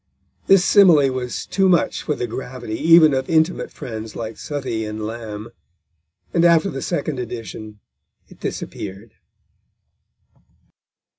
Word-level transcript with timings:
This 0.47 0.65
simile 0.65 1.11
was 1.11 1.45
too 1.45 1.69
much 1.69 2.01
for 2.01 2.15
the 2.15 2.25
gravity 2.25 2.73
even 2.73 3.13
of 3.13 3.29
intimate 3.29 3.69
friends 3.69 4.15
like 4.15 4.35
Southey 4.35 4.83
and 4.83 5.05
Lamb, 5.05 5.49
and 6.33 6.43
after 6.43 6.71
the 6.71 6.81
second 6.81 7.19
edition 7.19 7.79
it 8.27 8.39
disappeared. 8.39 9.11